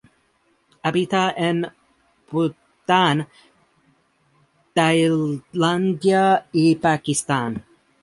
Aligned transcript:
Habita 0.83 1.31
en 1.37 1.67
Bután, 2.31 3.27
Tailandia 4.73 6.47
y 6.51 6.73
Pakistán. 6.77 7.63